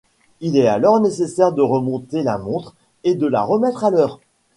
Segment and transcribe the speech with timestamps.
[0.39, 4.19] Il est alors nécessaire de remonter la montre et de la remettre à l'heure.